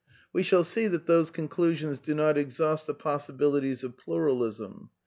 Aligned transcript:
We 0.33 0.41
shall 0.41 0.63
see 0.63 0.87
that 0.87 1.05
those 1.05 1.29
conclusions 1.29 1.99
do 1.99 2.15
not 2.15 2.35
exhaust 2.35 2.87
the 2.87 2.95
possibilities 2.95 3.83
of 3.83 3.97
Pluralism. 3.99 4.89